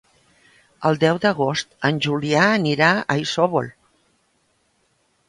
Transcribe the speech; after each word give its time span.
El 0.89 0.95
deu 1.01 1.19
d'agost 1.25 1.75
en 1.89 1.99
Julià 2.05 2.45
anirà 2.55 2.89
a 3.01 3.19
Isòvol. 3.25 3.69